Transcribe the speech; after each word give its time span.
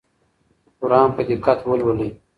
قرآن 0.79 1.07
په 1.15 1.21
دقت 1.29 1.59
ولولئ. 1.65 2.09